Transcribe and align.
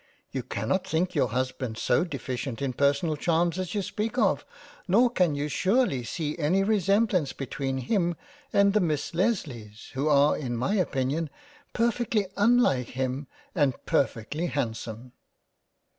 You 0.31 0.41
cannot 0.41 0.87
think 0.87 1.13
your 1.13 1.27
Husband 1.27 1.77
so 1.77 2.03
deficient 2.03 2.59
in 2.59 2.73
personal 2.73 3.15
Charms 3.15 3.59
as 3.59 3.75
you 3.75 3.83
speak 3.83 4.17
of, 4.17 4.43
nor 4.87 5.11
can 5.11 5.35
you 5.35 5.47
surely 5.47 6.03
see 6.03 6.35
any 6.39 6.63
resem 6.63 7.05
blance 7.07 7.37
between 7.37 7.77
him 7.77 8.15
and 8.51 8.73
the 8.73 8.79
Miss 8.79 9.13
Lesleys 9.13 9.91
who 9.93 10.09
are 10.09 10.35
in 10.35 10.57
my 10.57 10.73
opinion 10.73 11.29
perfectly 11.73 12.25
unlike 12.35 12.87
him 12.87 13.27
and 13.53 13.75
perfectly 13.85 14.47
Handsome." 14.47 15.11